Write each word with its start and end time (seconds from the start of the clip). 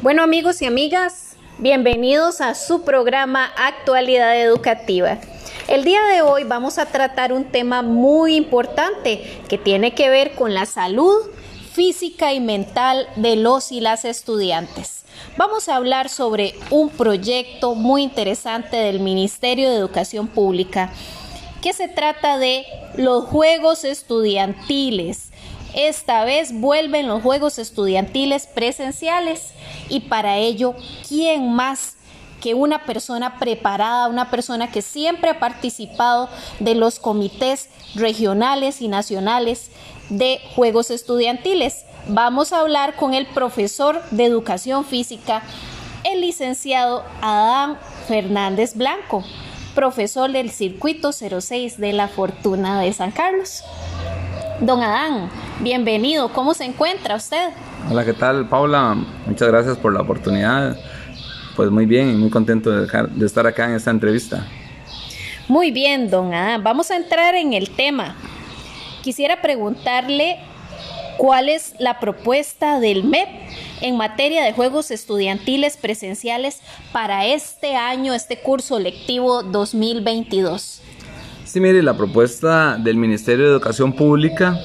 Bueno 0.00 0.22
amigos 0.22 0.62
y 0.62 0.64
amigas, 0.64 1.34
bienvenidos 1.58 2.40
a 2.40 2.54
su 2.54 2.82
programa 2.82 3.50
Actualidad 3.56 4.40
Educativa. 4.40 5.18
El 5.66 5.82
día 5.82 6.00
de 6.04 6.22
hoy 6.22 6.44
vamos 6.44 6.78
a 6.78 6.86
tratar 6.86 7.32
un 7.32 7.46
tema 7.46 7.82
muy 7.82 8.36
importante 8.36 9.42
que 9.48 9.58
tiene 9.58 9.96
que 9.96 10.08
ver 10.08 10.36
con 10.36 10.54
la 10.54 10.66
salud 10.66 11.16
física 11.72 12.32
y 12.32 12.38
mental 12.38 13.08
de 13.16 13.34
los 13.34 13.72
y 13.72 13.80
las 13.80 14.04
estudiantes. 14.04 15.02
Vamos 15.36 15.68
a 15.68 15.74
hablar 15.74 16.08
sobre 16.08 16.54
un 16.70 16.90
proyecto 16.90 17.74
muy 17.74 18.04
interesante 18.04 18.76
del 18.76 19.00
Ministerio 19.00 19.68
de 19.68 19.78
Educación 19.78 20.28
Pública 20.28 20.92
que 21.60 21.72
se 21.72 21.88
trata 21.88 22.38
de 22.38 22.64
los 22.94 23.24
Juegos 23.24 23.82
Estudiantiles 23.82 25.32
esta 25.74 26.24
vez 26.24 26.58
vuelven 26.58 27.06
los 27.06 27.22
Juegos 27.22 27.58
Estudiantiles 27.58 28.46
presenciales 28.46 29.52
y 29.88 30.00
para 30.00 30.36
ello, 30.36 30.74
¿quién 31.08 31.52
más 31.52 31.96
que 32.40 32.54
una 32.54 32.84
persona 32.84 33.38
preparada, 33.38 34.08
una 34.08 34.30
persona 34.30 34.70
que 34.70 34.82
siempre 34.82 35.30
ha 35.30 35.40
participado 35.40 36.28
de 36.60 36.74
los 36.74 37.00
comités 37.00 37.68
regionales 37.94 38.80
y 38.80 38.88
nacionales 38.88 39.70
de 40.08 40.40
Juegos 40.54 40.90
Estudiantiles? 40.90 41.84
Vamos 42.06 42.52
a 42.52 42.60
hablar 42.60 42.96
con 42.96 43.12
el 43.12 43.26
profesor 43.26 44.02
de 44.10 44.24
Educación 44.24 44.84
Física, 44.84 45.42
el 46.04 46.20
licenciado 46.20 47.04
Adán 47.20 47.78
Fernández 48.06 48.74
Blanco, 48.76 49.24
profesor 49.74 50.32
del 50.32 50.50
Circuito 50.50 51.12
06 51.12 51.78
de 51.78 51.92
la 51.92 52.08
Fortuna 52.08 52.80
de 52.80 52.92
San 52.92 53.10
Carlos. 53.10 53.62
Don 54.60 54.82
Adán, 54.82 55.30
bienvenido. 55.60 56.32
¿Cómo 56.32 56.54
se 56.54 56.64
encuentra 56.64 57.16
usted? 57.16 57.50
Hola, 57.90 58.04
¿qué 58.04 58.12
tal, 58.12 58.46
Paula? 58.50 58.98
Muchas 59.24 59.48
gracias 59.48 59.78
por 59.78 59.94
la 59.94 60.02
oportunidad. 60.02 60.76
Pues 61.56 61.70
muy 61.70 61.86
bien 61.86 62.10
y 62.10 62.14
muy 62.16 62.28
contento 62.28 62.70
de, 62.70 63.24
estar 63.24 63.46
acá 63.46 63.64
en 63.64 63.76
esta 63.76 63.90
entrevista. 63.90 64.46
Muy 65.48 65.70
bien, 65.70 66.10
don 66.10 66.34
Adán. 66.34 66.62
Vamos 66.62 66.90
a 66.90 66.96
entrar 66.96 67.34
en 67.34 67.54
el 67.54 67.70
tema. 67.70 68.14
Quisiera 69.02 69.40
preguntarle 69.40 70.36
cuál 71.16 71.48
es 71.48 71.76
la 71.78 71.98
propuesta 71.98 72.78
del 72.78 73.04
MEP 73.04 73.28
en 73.80 73.96
materia 73.96 74.44
de 74.44 74.52
juegos 74.52 74.90
estudiantiles 74.90 75.78
presenciales 75.78 76.60
para 76.92 77.24
este 77.24 77.74
año, 77.74 78.12
este 78.12 78.38
curso 78.38 78.78
lectivo 78.78 79.42
2022. 79.42 80.82
Sí, 81.46 81.58
mire, 81.58 81.82
la 81.82 81.96
propuesta 81.96 82.76
del 82.76 82.98
Ministerio 82.98 83.46
de 83.46 83.52
Educación 83.52 83.94
Pública 83.94 84.58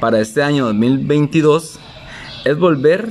para 0.00 0.20
este 0.20 0.42
año 0.42 0.64
2022 0.64 1.78
es 2.44 2.58
volver 2.58 3.08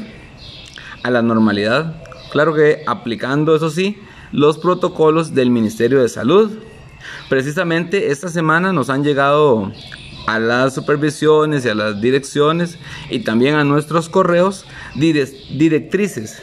a 1.03 1.09
la 1.09 1.21
normalidad. 1.21 2.01
Claro 2.31 2.53
que 2.53 2.83
aplicando, 2.87 3.55
eso 3.55 3.69
sí, 3.69 3.99
los 4.31 4.57
protocolos 4.57 5.33
del 5.33 5.49
Ministerio 5.49 6.01
de 6.01 6.09
Salud. 6.09 6.51
Precisamente 7.29 8.11
esta 8.11 8.29
semana 8.29 8.71
nos 8.71 8.89
han 8.89 9.03
llegado 9.03 9.71
a 10.27 10.39
las 10.39 10.75
supervisiones 10.75 11.65
y 11.65 11.69
a 11.69 11.75
las 11.75 11.99
direcciones 11.99 12.77
y 13.09 13.19
también 13.19 13.55
a 13.55 13.63
nuestros 13.63 14.07
correos 14.07 14.65
directrices 14.95 16.41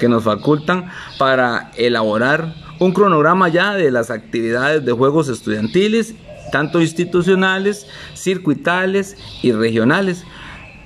que 0.00 0.08
nos 0.08 0.24
facultan 0.24 0.90
para 1.18 1.70
elaborar 1.76 2.54
un 2.78 2.92
cronograma 2.92 3.48
ya 3.48 3.74
de 3.74 3.90
las 3.90 4.10
actividades 4.10 4.84
de 4.84 4.92
juegos 4.92 5.28
estudiantiles, 5.28 6.14
tanto 6.50 6.80
institucionales, 6.80 7.86
circuitales 8.14 9.16
y 9.42 9.52
regionales, 9.52 10.24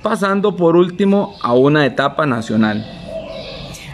pasando 0.01 0.55
por 0.55 0.75
último 0.75 1.35
a 1.41 1.53
una 1.53 1.85
etapa 1.85 2.25
nacional. 2.25 2.85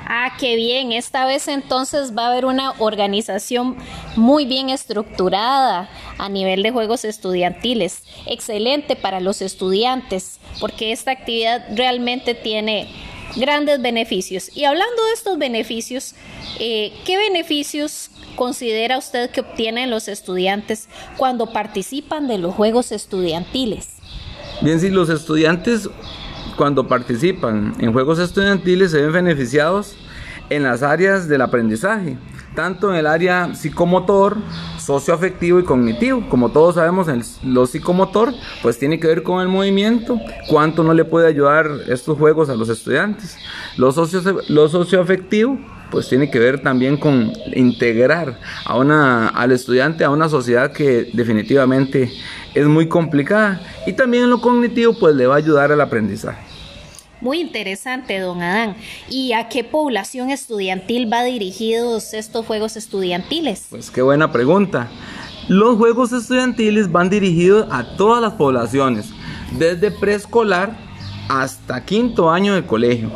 Ah, 0.06 0.34
qué 0.38 0.56
bien. 0.56 0.92
Esta 0.92 1.26
vez 1.26 1.48
entonces 1.48 2.16
va 2.16 2.26
a 2.26 2.32
haber 2.32 2.45
una 2.45 2.73
organización 2.80 3.78
muy 4.16 4.45
bien 4.45 4.70
estructurada 4.70 5.89
a 6.17 6.30
nivel 6.30 6.61
de 6.61 6.72
juegos 6.72 7.04
estudiantiles. 7.04 8.04
Excelente 8.26 8.95
para 8.95 9.20
los 9.20 9.42
estudiantes, 9.42 10.39
porque 10.60 10.92
esta 10.92 11.11
actividad 11.11 11.66
realmente 11.76 12.36
tiene 12.36 12.88
grandes 13.36 13.82
beneficios. 13.82 14.56
Y 14.56 14.66
hablando 14.66 15.04
de 15.06 15.14
estos 15.14 15.38
beneficios, 15.38 16.16
eh, 16.60 16.94
¿qué 17.06 17.17
beneficios 17.17 18.11
considera 18.36 18.98
usted 18.98 19.30
que 19.32 19.42
obtienen 19.42 19.89
los 19.89 20.08
estudiantes 20.08 20.89
cuando 21.17 21.52
participan 21.52 22.27
de 22.27 22.38
los 22.38 22.54
juegos 22.54 22.92
estudiantiles? 22.92 23.92
Bien, 24.64 24.80
si 24.80 24.90
los 24.90 25.10
estudiantes 25.10 25.90
cuando 26.56 26.88
participan 26.88 27.74
en 27.80 27.92
juegos 27.92 28.18
estudiantiles 28.18 28.92
se 28.92 29.02
ven 29.02 29.12
beneficiados 29.12 29.98
en 30.50 30.64
las 30.64 30.84
áreas 30.84 31.28
del 31.28 31.42
aprendizaje, 31.42 32.18
tanto 32.56 32.90
en 32.90 32.96
el 32.96 33.06
área 33.06 33.56
psicomotor, 33.56 34.38
socioafectivo 34.78 35.60
y 35.60 35.64
cognitivo. 35.66 36.30
Como 36.30 36.50
todos 36.54 36.76
sabemos, 36.76 37.10
el, 37.10 37.26
lo 37.44 37.66
psicomotor 37.66 38.34
pues 38.62 38.80
tiene 38.80 39.02
que 39.02 39.08
ver 39.08 39.24
con 39.24 39.42
el 39.42 39.50
movimiento, 39.50 40.18
cuánto 40.48 40.82
no 40.82 40.94
le 40.94 41.04
puede 41.04 41.28
ayudar 41.28 41.70
estos 41.90 42.18
juegos 42.18 42.48
a 42.48 42.56
los 42.56 42.70
estudiantes. 42.70 43.38
Lo, 43.76 43.92
socio, 43.92 44.22
lo 44.48 44.70
socioafectivo 44.70 45.60
pues 45.93 46.09
tiene 46.09 46.31
que 46.31 46.39
ver 46.39 46.59
también 46.59 46.98
con 46.98 47.31
integrar 47.54 48.39
a 48.65 48.77
una, 48.80 49.27
al 49.27 49.52
estudiante 49.52 50.04
a 50.04 50.09
una 50.09 50.27
sociedad 50.27 50.71
que 50.71 51.11
definitivamente 51.14 52.11
es 52.55 52.65
muy 52.65 52.87
complicada 52.87 53.61
y 53.86 53.93
también 53.93 54.23
en 54.23 54.32
lo 54.32 54.42
cognitivo 54.42 54.95
pues 54.99 55.15
le 55.15 55.27
va 55.27 55.36
a 55.36 55.37
ayudar 55.37 55.71
al 55.71 55.80
aprendizaje. 55.80 56.42
Muy 57.21 57.39
interesante, 57.39 58.17
don 58.20 58.42
Adán. 58.42 58.76
¿Y 59.08 59.33
a 59.33 59.49
qué 59.49 59.64
población 59.64 60.32
estudiantil 60.32 61.14
va 61.14 61.23
dirigidos 61.23 62.15
estos 62.15 62.43
Juegos 62.48 62.76
Estudiantiles? 62.76 63.67
Pues 63.70 63.92
qué 63.92 64.02
buena 64.02 64.32
pregunta. 64.32 64.89
Los 65.48 65.77
Juegos 65.77 66.11
Estudiantiles 66.11 66.92
van 66.92 67.11
dirigidos 67.11 67.67
a 67.71 67.95
todas 67.98 68.20
las 68.20 68.33
poblaciones, 68.33 69.11
desde 69.59 69.92
preescolar 69.92 70.76
hasta 71.30 71.86
quinto 71.86 72.32
año 72.32 72.55
de 72.55 72.65
colegio, 72.65 73.11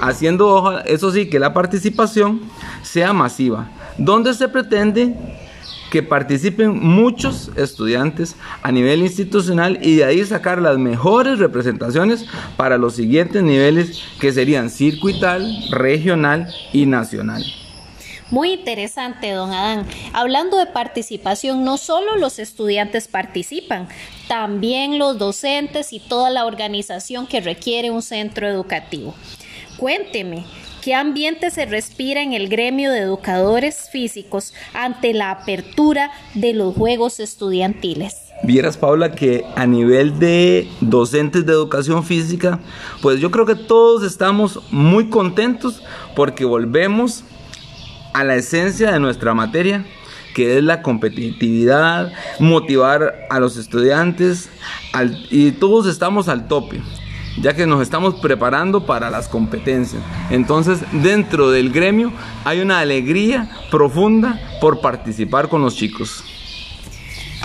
haciendo, 0.00 0.80
eso 0.84 1.10
sí, 1.12 1.28
que 1.28 1.38
la 1.38 1.52
participación 1.52 2.40
sea 2.82 3.12
masiva, 3.12 3.68
donde 3.98 4.34
se 4.34 4.48
pretende 4.48 5.14
que 5.92 6.02
participen 6.02 6.78
muchos 6.78 7.50
estudiantes 7.54 8.34
a 8.62 8.72
nivel 8.72 9.02
institucional 9.02 9.78
y 9.82 9.96
de 9.96 10.04
ahí 10.06 10.24
sacar 10.24 10.62
las 10.62 10.78
mejores 10.78 11.38
representaciones 11.38 12.24
para 12.56 12.78
los 12.78 12.94
siguientes 12.94 13.42
niveles 13.42 14.02
que 14.18 14.32
serían 14.32 14.70
circuital, 14.70 15.46
regional 15.70 16.48
y 16.72 16.86
nacional. 16.86 17.44
Muy 18.30 18.52
interesante, 18.52 19.32
don 19.32 19.52
Adán. 19.52 19.86
Hablando 20.14 20.56
de 20.56 20.64
participación, 20.64 21.62
no 21.62 21.76
solo 21.76 22.16
los 22.16 22.38
estudiantes 22.38 23.06
participan, 23.06 23.86
también 24.26 24.98
los 24.98 25.18
docentes 25.18 25.92
y 25.92 26.00
toda 26.00 26.30
la 26.30 26.46
organización 26.46 27.26
que 27.26 27.42
requiere 27.42 27.90
un 27.90 28.00
centro 28.00 28.48
educativo. 28.48 29.14
Cuénteme, 29.76 30.44
¿Qué 30.82 30.96
ambiente 30.96 31.52
se 31.52 31.64
respira 31.64 32.24
en 32.24 32.32
el 32.32 32.48
gremio 32.48 32.90
de 32.90 32.98
educadores 32.98 33.88
físicos 33.92 34.52
ante 34.74 35.14
la 35.14 35.30
apertura 35.30 36.10
de 36.34 36.54
los 36.54 36.74
Juegos 36.74 37.20
Estudiantiles? 37.20 38.16
Vieras, 38.42 38.78
Paula, 38.78 39.12
que 39.12 39.44
a 39.54 39.64
nivel 39.64 40.18
de 40.18 40.68
docentes 40.80 41.46
de 41.46 41.52
educación 41.52 42.02
física, 42.02 42.58
pues 43.00 43.20
yo 43.20 43.30
creo 43.30 43.46
que 43.46 43.54
todos 43.54 44.02
estamos 44.02 44.58
muy 44.72 45.08
contentos 45.08 45.84
porque 46.16 46.44
volvemos 46.44 47.22
a 48.12 48.24
la 48.24 48.34
esencia 48.34 48.90
de 48.90 48.98
nuestra 48.98 49.34
materia, 49.34 49.86
que 50.34 50.58
es 50.58 50.64
la 50.64 50.82
competitividad, 50.82 52.12
motivar 52.40 53.28
a 53.30 53.38
los 53.38 53.56
estudiantes 53.56 54.50
y 55.30 55.52
todos 55.52 55.86
estamos 55.86 56.28
al 56.28 56.48
tope 56.48 56.80
ya 57.40 57.54
que 57.54 57.66
nos 57.66 57.82
estamos 57.82 58.16
preparando 58.16 58.84
para 58.86 59.10
las 59.10 59.28
competencias. 59.28 60.02
Entonces, 60.30 60.80
dentro 60.92 61.50
del 61.50 61.70
gremio 61.72 62.12
hay 62.44 62.60
una 62.60 62.80
alegría 62.80 63.50
profunda 63.70 64.40
por 64.60 64.80
participar 64.80 65.48
con 65.48 65.62
los 65.62 65.76
chicos. 65.76 66.24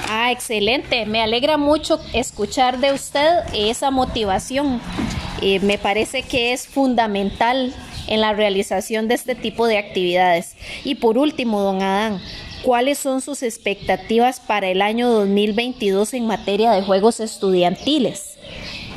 Ah, 0.10 0.32
excelente. 0.32 1.06
Me 1.06 1.22
alegra 1.22 1.58
mucho 1.58 2.00
escuchar 2.14 2.80
de 2.80 2.94
usted 2.94 3.30
esa 3.54 3.92
motivación. 3.92 4.80
Eh, 5.42 5.60
me 5.60 5.78
parece 5.78 6.24
que 6.24 6.54
es 6.54 6.68
fundamental 6.68 7.74
en 8.08 8.22
la 8.22 8.34
realización 8.34 9.08
de 9.08 9.16
este 9.16 9.36
tipo 9.36 9.68
de 9.68 9.78
actividades. 9.78 10.56
Y 10.84 10.96
por 10.96 11.18
último, 11.18 11.62
don 11.62 11.82
Adán, 11.82 12.22
¿cuáles 12.64 12.98
son 13.00 13.22
sus 13.22 13.44
expectativas 13.44 14.40
para 14.40 14.68
el 14.68 14.82
año 14.82 15.10
2022 15.10 16.14
en 16.14 16.26
materia 16.26 16.72
de 16.72 16.84
juegos 16.84 17.20
estudiantiles? 17.20 18.37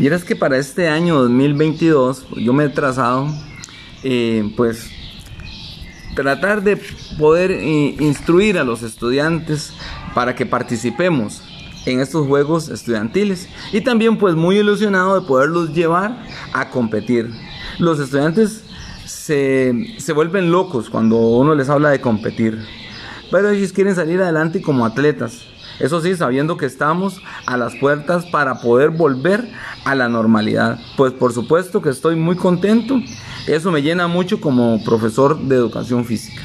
Y 0.01 0.07
es 0.07 0.25
que 0.25 0.35
para 0.35 0.57
este 0.57 0.89
año 0.89 1.21
2022 1.21 2.27
yo 2.37 2.55
me 2.55 2.65
he 2.65 2.69
trazado, 2.71 3.29
eh, 4.03 4.51
pues, 4.57 4.91
tratar 6.15 6.63
de 6.63 6.81
poder 7.19 7.51
eh, 7.51 7.97
instruir 8.01 8.59
a 8.59 8.65
los 8.65 8.83
estudiantes 8.83 9.75
para 10.15 10.35
que 10.35 10.47
participemos 10.47 11.43
en 11.85 12.01
estos 12.01 12.27
juegos 12.27 12.71
estudiantiles 12.71 13.51
y 13.73 13.83
también 13.83 14.17
pues 14.17 14.35
muy 14.35 14.59
ilusionado 14.59 15.21
de 15.21 15.27
poderlos 15.27 15.75
llevar 15.75 16.25
a 16.55 16.71
competir. 16.71 17.31
Los 17.79 18.01
estudiantes 18.01 18.65
se, 19.05 19.97
se 19.99 20.13
vuelven 20.15 20.51
locos 20.51 20.89
cuando 20.89 21.19
uno 21.19 21.55
les 21.55 21.69
habla 21.69 21.91
de 21.91 22.01
competir. 22.01 22.59
Pero 23.31 23.51
ellos 23.51 23.73
quieren 23.73 23.95
salir 23.95 24.23
adelante 24.23 24.63
como 24.63 24.87
atletas. 24.87 25.50
Eso 25.81 26.01
sí, 26.01 26.15
sabiendo 26.15 26.57
que 26.57 26.67
estamos 26.67 27.21
a 27.47 27.57
las 27.57 27.75
puertas 27.77 28.27
para 28.27 28.61
poder 28.61 28.91
volver 28.91 29.49
a 29.85 29.95
la 29.95 30.09
normalidad. 30.09 30.79
Pues 30.97 31.13
por 31.13 31.33
supuesto 31.33 31.81
que 31.81 31.91
estoy 31.91 32.17
muy 32.17 32.37
contento. 32.37 33.01
Eso 33.47 33.71
me 33.71 33.83
llena 33.83 34.07
mucho 34.07 34.41
como 34.41 34.83
profesor 34.85 35.39
de 35.39 35.57
educación 35.57 36.05
física. 36.05 36.43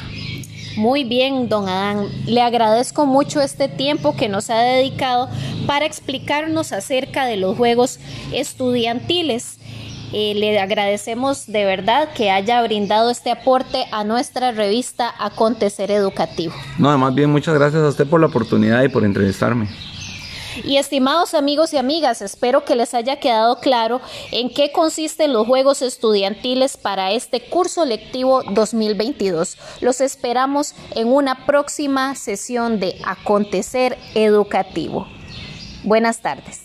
Muy 0.78 1.06
bien, 1.06 1.48
don 1.48 1.70
Adán. 1.70 2.08
Le 2.26 2.42
agradezco 2.42 3.06
mucho 3.06 3.42
este 3.42 3.70
tiempo 3.70 4.16
que 4.16 4.28
nos 4.28 4.50
ha 4.50 4.58
dedicado 4.58 5.30
para 5.68 5.86
explicarnos 5.86 6.74
acerca 6.74 7.26
de 7.26 7.38
los 7.38 7.56
juegos 7.56 8.00
estudiantiles. 8.34 9.58
Eh, 10.18 10.34
le 10.34 10.58
agradecemos 10.58 11.46
de 11.46 11.66
verdad 11.66 12.08
que 12.14 12.32
haya 12.32 12.62
brindado 12.62 13.10
este 13.10 13.32
aporte 13.32 13.84
a 13.92 14.06
nuestra 14.06 14.54
revista 14.54 15.14
Acontecer 15.20 15.92
Educativo. 15.92 16.54
No, 16.78 16.98
más 16.98 17.14
bien 17.14 17.30
muchas 17.30 17.54
gracias 17.54 17.84
a 17.84 17.90
usted 17.90 18.08
por 18.08 18.22
la 18.22 18.28
oportunidad 18.28 18.82
y 18.84 18.88
por 18.88 19.04
entrevistarme. 19.04 19.68
Y 20.64 20.78
estimados 20.78 21.34
amigos 21.34 21.74
y 21.74 21.78
amigas, 21.78 22.22
espero 22.22 22.64
que 22.64 22.78
les 22.78 22.94
haya 22.94 23.20
quedado 23.20 23.60
claro 23.60 24.00
en 24.32 24.54
qué 24.54 24.72
consisten 24.72 25.34
los 25.34 25.48
Juegos 25.48 25.82
Estudiantiles 25.82 26.78
para 26.78 27.12
este 27.12 27.42
curso 27.42 27.84
lectivo 27.84 28.42
2022. 28.54 29.58
Los 29.82 30.00
esperamos 30.00 30.76
en 30.92 31.10
una 31.12 31.46
próxima 31.46 32.16
sesión 32.16 32.80
de 32.80 32.96
Acontecer 33.06 33.98
Educativo. 34.14 35.08
Buenas 35.84 36.22
tardes. 36.22 36.65